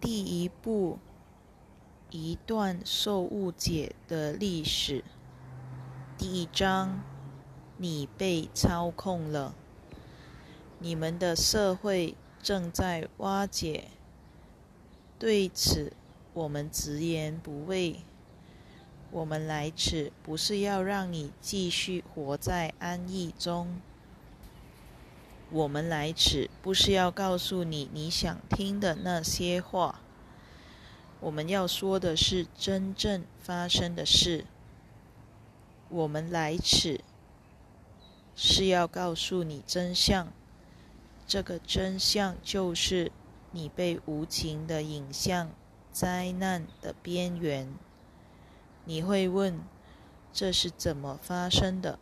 [0.00, 0.98] 第一部
[2.08, 5.04] 一段受误解的历史。
[6.16, 7.02] 第一章，
[7.76, 9.54] 你被操控了。
[10.78, 13.88] 你们的社会正在瓦解。
[15.18, 15.92] 对此，
[16.32, 18.00] 我们直言不讳。
[19.10, 23.82] 我们来此不是要让你继续活在安逸中。
[25.52, 30.00] 我们来此不是要告诉你你想听的那些话。
[31.18, 34.46] 我们要说的是真正发生的事。
[35.88, 37.00] 我们来此
[38.36, 40.32] 是要告诉你真相。
[41.26, 43.10] 这个真相就是
[43.50, 45.50] 你被无情的引向
[45.90, 47.68] 灾难的边缘。
[48.84, 49.60] 你会问：
[50.32, 51.98] 这是怎么发生的？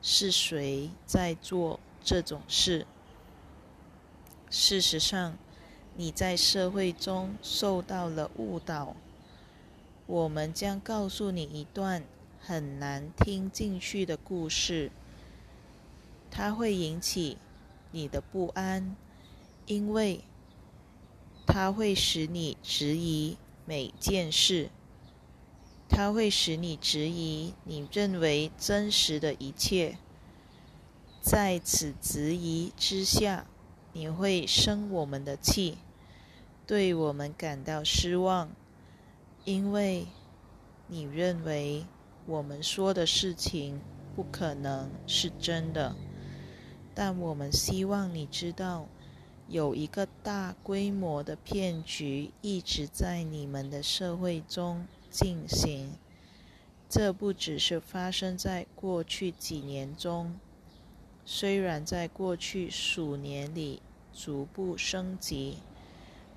[0.00, 1.80] 是谁在做？
[2.02, 2.86] 这种事，
[4.50, 5.36] 事实上，
[5.96, 8.96] 你在社会中受到了误导。
[10.06, 12.02] 我们将告诉你一段
[12.40, 14.90] 很难听进去的故事，
[16.30, 17.36] 它会引起
[17.90, 18.96] 你的不安，
[19.66, 20.24] 因为
[21.46, 24.70] 它会使你质疑每件事，
[25.90, 29.98] 它会使你质疑你认为真实的一切。
[31.30, 33.46] 在此质疑之下，
[33.92, 35.76] 你会生我们的气，
[36.66, 38.48] 对我们感到失望，
[39.44, 40.06] 因为
[40.86, 41.84] 你认为
[42.24, 43.78] 我们说的事情
[44.16, 45.94] 不可能是真的。
[46.94, 48.88] 但我们希望你知道，
[49.48, 55.92] 有一个大规模的骗局一直在你们的社会中进行。
[56.88, 60.34] 这不只是发生在过去几年中。
[61.30, 63.82] 虽然在过去数年里
[64.14, 65.58] 逐步升级，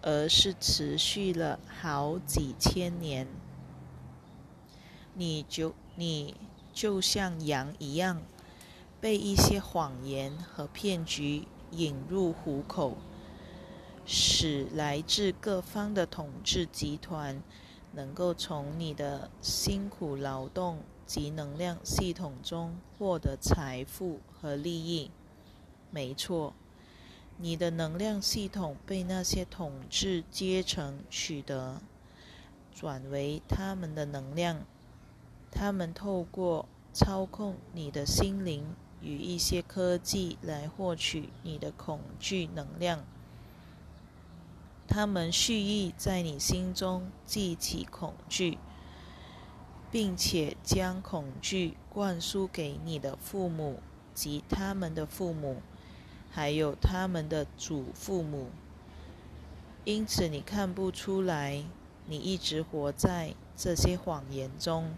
[0.02, 3.25] 而是持续了好几千年。
[5.14, 6.35] 你就你
[6.74, 8.22] 就像羊一样，
[9.00, 12.97] 被一些谎言和骗局引入虎口，
[14.06, 17.41] 使来自各方的统治集团
[17.94, 20.80] 能够从你的辛苦劳动。
[21.11, 25.11] 及能量系统中获得财富和利益。
[25.89, 26.53] 没错，
[27.35, 31.81] 你的能量系统被那些统治阶层取得，
[32.73, 34.61] 转为他们的能量。
[35.51, 38.63] 他们透过操控你的心灵
[39.01, 43.03] 与一些科技来获取你的恐惧能量。
[44.88, 48.57] 他们蓄意在你心中激起恐惧。
[49.91, 53.81] 并且将恐惧灌输给你的父母
[54.13, 55.57] 及他们的父母，
[56.31, 58.47] 还有他们的祖父母。
[59.84, 61.66] 因此，你看不出来，
[62.06, 64.91] 你一直活在这些谎言中。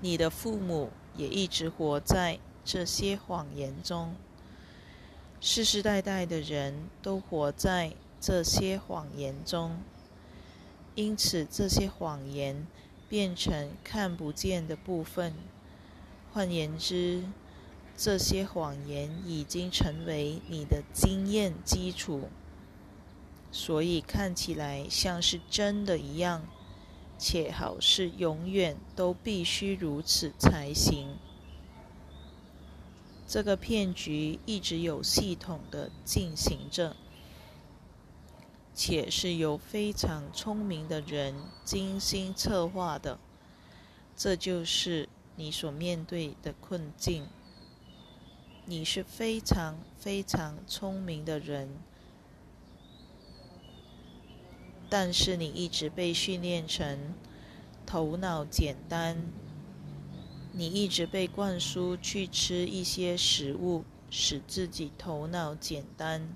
[0.00, 4.14] 你的父母也一直活在这些谎言中。
[5.40, 9.76] 世世代代的人都活在这些谎言中。
[10.94, 12.66] 因此，这些谎言。
[13.08, 15.34] 变成看不见的部分。
[16.32, 17.24] 换言之，
[17.96, 22.28] 这些谎言已经成为你的经验基础，
[23.50, 26.46] 所以看起来像是真的一样，
[27.18, 31.16] 且好是永远都必须如此才行。
[33.26, 36.94] 这个骗局一直有系统的进行着。
[38.80, 41.34] 且是由非常聪明的人
[41.64, 43.18] 精心策划的，
[44.16, 47.26] 这就是你所面对的困境。
[48.66, 51.68] 你是非常非常聪明的人，
[54.88, 57.14] 但是你一直被训练成
[57.84, 59.24] 头脑简单。
[60.52, 66.32] 你一直被灌输去吃一些食物，使自己头脑简单。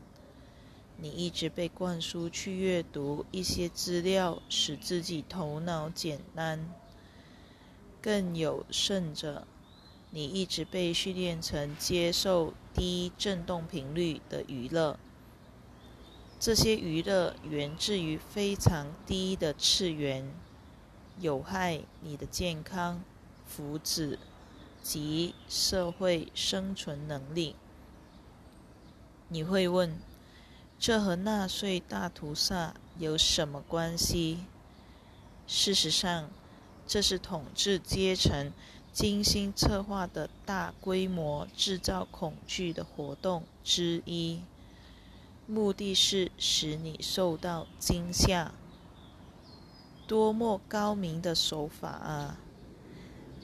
[0.96, 6.72] 你一直被灌输去阅读一些资料，使自己头脑简单。
[8.00, 9.46] 更有甚者，
[10.10, 14.98] 你一直被训练成接受低振动频率的娱乐。
[16.38, 20.28] 这些娱乐源自于非常低的次元，
[21.20, 23.04] 有害你的健康、
[23.46, 24.18] 福祉
[24.82, 27.54] 及社会生存能力。
[29.28, 29.96] 你会问？
[30.82, 34.38] 这和纳粹大屠杀有什么关系？
[35.46, 36.28] 事实上，
[36.88, 38.52] 这是统治阶层
[38.92, 44.40] 精心策划的大规模制造恐惧的活动之一。
[45.46, 48.52] 目的是使你受到惊吓。
[50.08, 52.38] 多么高明的手法啊！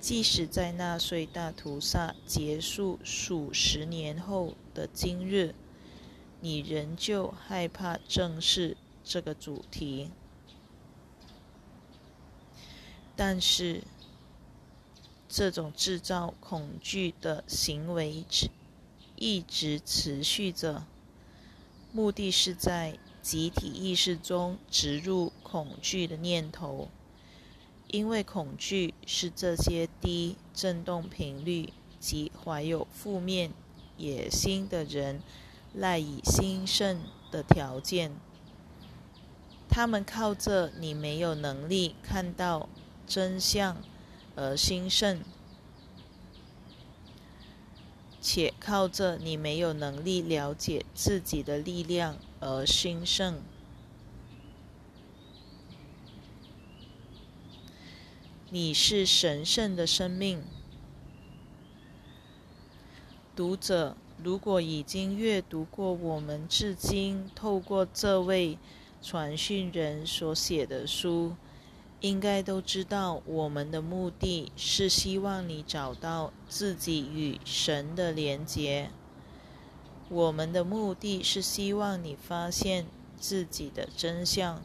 [0.01, 5.55] 即使在纳粹大屠杀结束数十年后的今日，
[6.41, 10.11] 你仍旧害怕正视这个主题。
[13.17, 13.83] 但是，
[15.29, 18.25] 这种制造恐惧的行为
[19.17, 20.85] 一直持续着，
[21.93, 26.89] 目的是在集体意识中植入恐惧的念头。
[27.89, 33.51] 因为恐惧是这些低振动频率及怀有负面
[33.97, 35.23] 野心的人
[35.75, 37.01] 赖以兴盛
[37.31, 38.13] 的条件。
[39.69, 42.69] 他们靠着你没有能力看到
[43.07, 43.77] 真相
[44.35, 45.21] 而兴盛，
[48.21, 53.41] 且靠着你没有能力了解自己的力量而兴盛。
[58.51, 60.43] 你是神圣的生命，
[63.37, 63.95] 读者。
[64.23, 68.59] 如果已经阅读过我们至今透过这位
[69.01, 71.35] 传讯人所写的书，
[72.01, 78.91] 应该都知道我们的目的是希望你找到自己与神的连结。
[80.09, 82.87] 我们的目的是希望你发现
[83.19, 84.63] 自己的真相、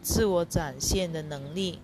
[0.00, 1.80] 自我展现的能力。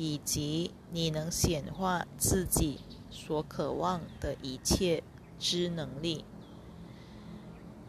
[0.00, 2.78] 以及你能显化自己
[3.10, 5.02] 所渴望的一切
[5.38, 6.24] 之能力。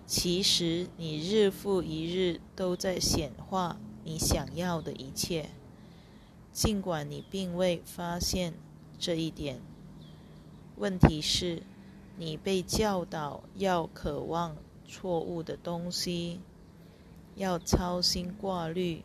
[0.06, 5.50] 其实你日复一日都在显化你想要的一切，
[6.52, 8.54] 尽管你并未发现
[8.98, 9.62] 这一点。
[10.78, 11.64] 问题是，
[12.18, 14.56] 你被教导要渴望
[14.88, 16.40] 错误的东西，
[17.36, 19.04] 要操心挂虑。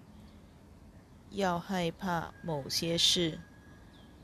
[1.30, 3.40] 要害怕某些事，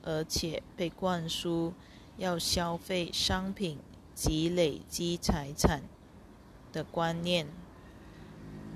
[0.04, 1.74] 而且被灌输
[2.16, 3.78] 要消费商品
[4.20, 5.80] 及累积财产
[6.74, 7.46] 的观念。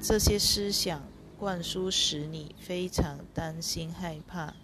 [0.01, 1.03] 这些思想
[1.39, 4.55] 灌输使你非常担心害怕。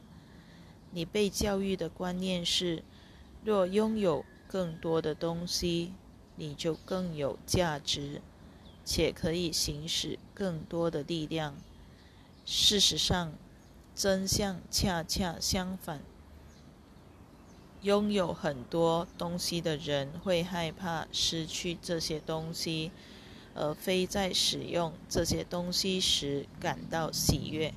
[0.91, 2.83] 你被教育的观念是：
[3.45, 5.93] 若拥有更多的东西，
[6.37, 8.23] 你就更有价值，
[8.83, 11.55] 且可以行使更多的力量。
[12.47, 13.35] 事实上，
[13.95, 16.01] 真相恰恰相反。
[17.83, 22.91] 拥有很多东西的人会害怕失去这些东西，
[23.55, 27.73] 而非在使用这些东西时感到喜悦。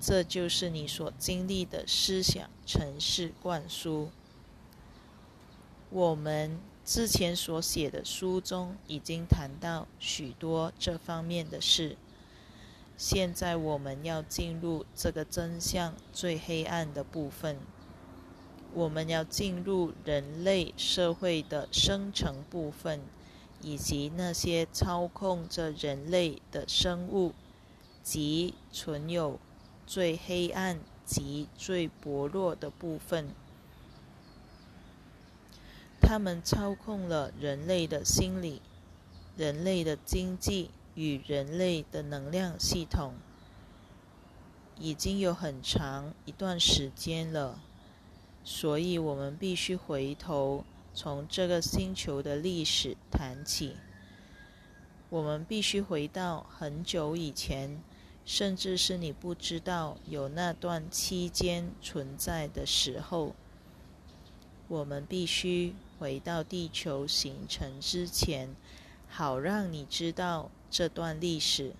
[0.00, 4.10] 这就是你所经历的思想城市灌输。
[5.90, 11.96] 我们之前所写的书中已经谈到许多这方面的事。
[12.96, 17.58] 现在我们要进入这个真相最黑暗的部分。
[18.74, 23.00] 我们要进入人类社会的生成部分，
[23.62, 27.32] 以及那些操控着人类的生物，
[28.02, 29.38] 及存有
[29.86, 33.28] 最黑暗及最薄弱的部分。
[36.00, 38.60] 他们操控了人类的心理、
[39.36, 40.70] 人类的经济。
[40.96, 43.14] 与人类的能量系统
[44.78, 47.58] 已经有很长一段时间了，
[48.44, 53.76] 所以我们必须回头从这个星球的历史谈起。
[55.10, 57.82] 我们必须回到很久以前，
[58.24, 63.34] 甚至是你不知道有那段期间存在的时候。
[64.68, 68.54] 我们必须回到地球形成之前，
[69.08, 70.50] 好让你知道。
[70.70, 71.72] 这段历史，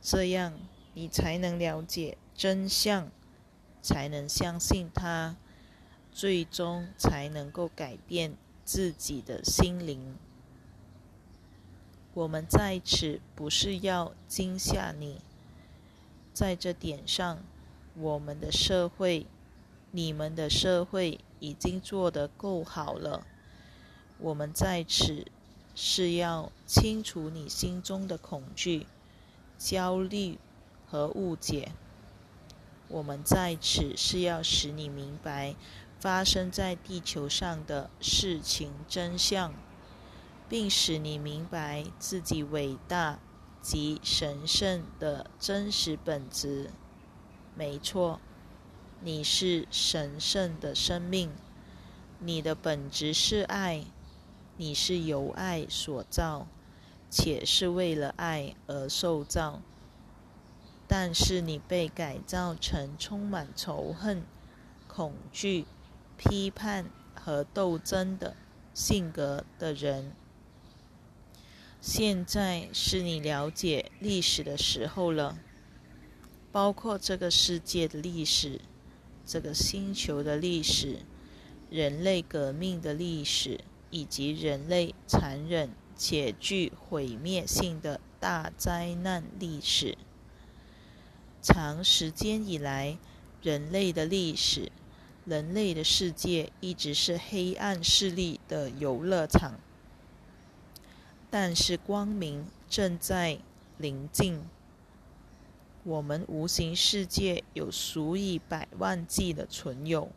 [0.00, 0.52] 这样
[0.94, 3.10] 你才能了解真相，
[3.82, 5.34] 才能相信它，
[6.12, 10.16] 最终才能够改变自己的心灵。
[12.14, 15.20] 我们在此不是要惊吓你，
[16.32, 17.42] 在这点上，
[17.94, 19.26] 我们的社会，
[19.90, 23.26] 你们的社会已经做得够好了。
[24.18, 25.26] 我们在此。
[25.74, 28.86] 是要清除你心中的恐惧、
[29.56, 30.38] 焦虑
[30.86, 31.72] 和误解。
[32.88, 35.54] 我们在此是要使你明白
[36.02, 39.54] 发生在地球上的事情真相，
[40.48, 43.20] 并使你明白自己伟大
[43.60, 46.70] 及神圣的真实本质。
[47.54, 48.18] 没错，
[49.00, 51.30] 你是神圣的生命，
[52.18, 53.84] 你的本质是爱。
[54.56, 56.48] 你是由爱所造，
[57.08, 59.60] 且是为了爱而受造。
[60.88, 64.24] 但是你被改造成充满仇恨、
[64.88, 65.64] 恐惧、
[66.24, 68.36] 批判和斗争的
[68.72, 70.12] 性格的人。
[71.80, 75.36] 现在是你了解历史的时候了，
[76.52, 78.60] 包括这个世界的历史、
[79.26, 81.00] 这个星球的历史、
[81.68, 83.60] 人类革命的历史，
[83.90, 89.98] 以及人类残忍且具毁灭性的大灾难历史。
[91.42, 92.96] 长时间以来，
[93.42, 94.70] 人类的历史、
[95.24, 99.54] 人类的世界一直是黑暗势力的游乐场。
[101.30, 103.38] 但是光明正在
[103.78, 104.42] 临近。
[105.84, 110.10] 我们无形世界有数以百万计的存有。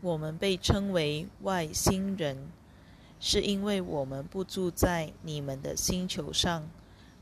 [0.00, 2.48] 我们被称为外星人，
[3.20, 6.68] 是因为我们不住在你们的星球上。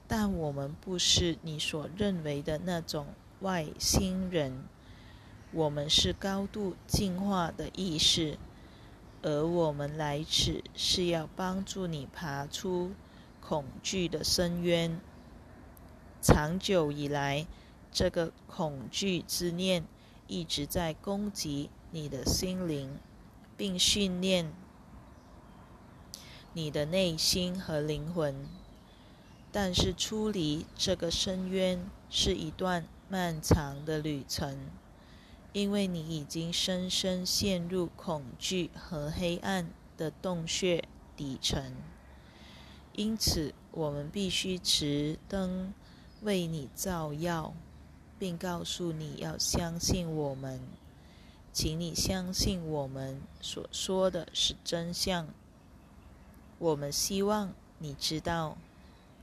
[0.06, 3.08] 但我们不是你所认为的那种
[3.40, 4.64] 外星人，
[5.50, 8.38] 我们是高度进化的意识，
[9.22, 12.92] 而我们来此是要帮助你爬出
[13.40, 15.00] 恐惧的深渊。
[16.20, 17.46] 长久以来，
[17.90, 19.86] 这个恐惧之念
[20.26, 22.98] 一直在攻击你的心灵，
[23.56, 24.52] 并训练
[26.52, 28.46] 你的内心和灵魂。
[29.50, 34.58] 但是，出离这个深渊是一段漫长的旅程，
[35.52, 40.84] 因为你已经深深陷入恐惧和黑暗的洞穴
[41.16, 41.74] 底层。
[42.94, 45.72] 因此，我们必须持灯
[46.22, 47.54] 为你照耀，
[48.18, 50.60] 并告诉你要相信我们。
[51.52, 55.28] 请你相信我们所说的是真相。
[56.58, 58.56] 我们希望你知道。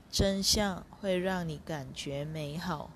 [0.08, 2.90] 真相会让你感觉美好。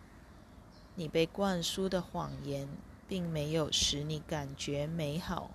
[0.94, 2.68] 你被灌输的谎言
[3.10, 5.50] 并没有使你感觉美好。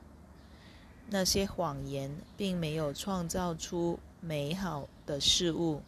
[1.10, 5.82] 那些谎言并没有创造出美好的事物。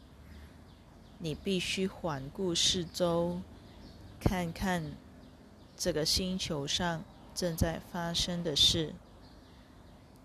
[1.19, 3.41] 你必须环顾四周，
[4.19, 4.93] 看看
[5.75, 7.03] 这个星球上
[7.35, 8.93] 正在发生的事。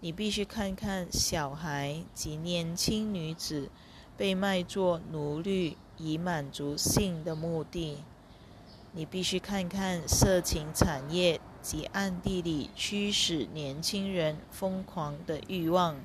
[0.01, 3.69] 你必须看看小孩及年轻女子。
[4.15, 8.05] 被卖作奴隶以满足性的目的，
[8.93, 15.97] 你必须看看色情产业及暗地里驱使年轻人疯狂的欲望。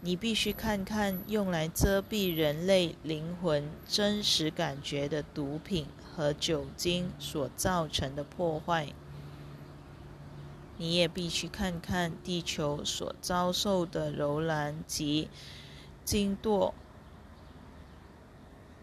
[0.00, 8.88] 你必须看看用来遮蔽人类灵魂真实感觉的毒品和酒精所造成的破坏。
[10.78, 15.28] 你也必须看看地球所遭受的柔然及。
[16.04, 16.74] 金夺，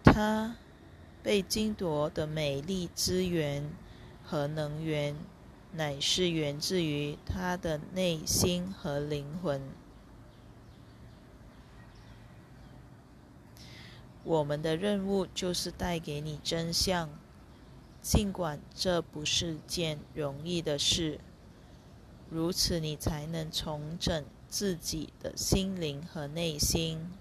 [0.06, 0.56] 它
[1.22, 3.70] 被争夺的美丽资源
[4.24, 5.16] 和能源，
[5.74, 9.62] 乃是源自于他的内心和灵魂。
[14.24, 17.10] 我们的任务就是带给你真相，
[18.02, 21.20] 尽管这不是件容易的事。
[22.30, 24.26] 如此，你才能重整。
[24.52, 27.12] 自己的心灵和内心，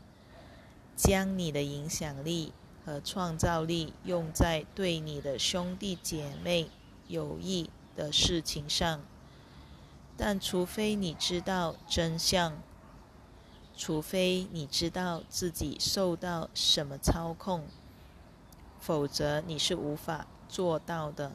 [0.97, 2.55] 将你的影响力
[2.89, 6.71] 和创造力用在对你的兄弟姐妹
[7.07, 9.03] 有益的事情上。
[10.17, 12.57] 但除非你知道真相，
[13.77, 17.67] 除非你知道自己受到什么操控，
[18.81, 21.33] 否则你是无法做到的。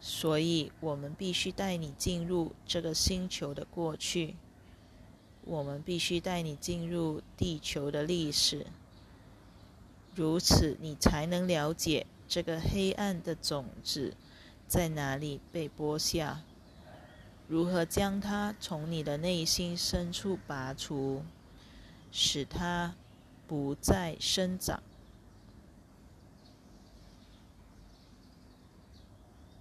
[0.00, 4.34] 所以，我们必须带你进入这个星球的过去。
[5.44, 8.66] 我们必须带你进入地球的历史，
[10.14, 14.14] 如此你才能了解这个黑暗的种子
[14.68, 16.42] 在哪里被播下，
[17.48, 21.22] 如何将它从你的内心深处拔除，
[22.10, 22.94] 使它
[23.46, 24.82] 不再生长。